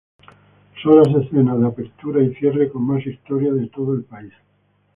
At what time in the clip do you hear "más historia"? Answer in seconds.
2.87-3.53